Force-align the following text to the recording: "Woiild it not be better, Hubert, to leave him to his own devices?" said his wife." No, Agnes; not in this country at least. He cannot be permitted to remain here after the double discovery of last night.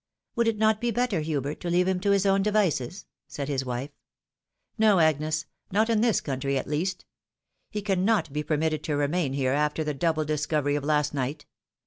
"Woiild 0.35 0.47
it 0.47 0.57
not 0.57 0.81
be 0.81 0.89
better, 0.89 1.19
Hubert, 1.21 1.59
to 1.59 1.69
leave 1.69 1.87
him 1.87 1.99
to 1.99 2.09
his 2.09 2.25
own 2.25 2.41
devices?" 2.41 3.05
said 3.27 3.47
his 3.47 3.63
wife." 3.63 3.91
No, 4.79 4.97
Agnes; 4.97 5.45
not 5.71 5.91
in 5.91 6.01
this 6.01 6.21
country 6.21 6.57
at 6.57 6.65
least. 6.65 7.05
He 7.69 7.83
cannot 7.83 8.33
be 8.33 8.41
permitted 8.41 8.83
to 8.85 8.97
remain 8.97 9.33
here 9.33 9.53
after 9.53 9.83
the 9.83 9.93
double 9.93 10.25
discovery 10.25 10.73
of 10.75 10.83
last 10.83 11.13
night. 11.13 11.45